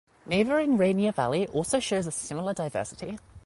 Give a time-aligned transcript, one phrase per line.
[0.25, 3.19] Neighboring Rainier Valley also shows a similar diversity.